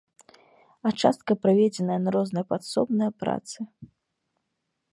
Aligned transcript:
А 0.89 0.91
частка 1.03 1.31
пераведзеная 1.43 1.97
на 2.05 2.09
розныя 2.15 2.45
падсобныя 2.53 3.11
працы. 3.25 3.57